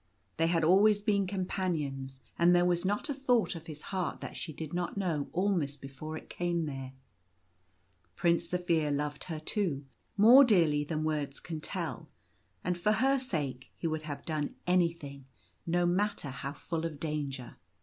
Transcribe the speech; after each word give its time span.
They 0.37 0.47
had 0.47 0.63
always 0.63 0.99
been 0.99 1.27
companions, 1.27 2.21
and 2.39 2.55
there 2.55 2.65
was 2.65 2.83
not 2.83 3.07
a 3.07 3.13
thought 3.13 3.53
of 3.53 3.67
his 3.67 3.83
heart 3.93 4.19
that 4.19 4.35
she 4.35 4.51
did 4.51 4.73
not 4.73 4.97
know 4.97 5.29
almost 5.31 5.79
before 5.79 6.17
it 6.17 6.27
came 6.27 6.65
there. 6.65 6.93
Prince 8.15 8.49
Zaphir 8.49 8.89
loved 8.91 9.25
her 9.25 9.39
too, 9.39 9.85
more 10.17 10.43
dearly 10.43 10.83
than 10.83 11.03
words 11.03 11.39
can 11.39 11.61
tell, 11.61 12.09
and 12.63 12.75
for 12.79 12.93
her 12.93 13.19
sake 13.19 13.69
he 13.77 13.85
would 13.85 14.01
have 14.01 14.25
done 14.25 14.55
anything, 14.65 15.25
no 15.67 15.85
matter 15.85 16.31
how 16.31 16.53
full 16.53 16.83
of 16.83 16.99
danger. 16.99 17.57